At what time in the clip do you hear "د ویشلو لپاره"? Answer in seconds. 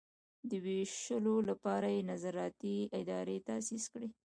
0.49-1.87